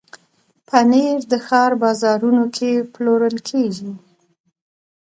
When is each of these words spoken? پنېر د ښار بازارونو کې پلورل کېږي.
پنېر 0.67 1.19
د 1.31 1.33
ښار 1.45 1.71
بازارونو 1.81 2.45
کې 2.55 2.71
پلورل 2.93 3.37
کېږي. 3.49 3.91